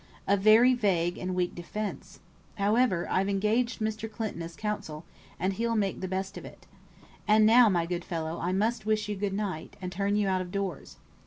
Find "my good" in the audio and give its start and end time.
7.69-8.03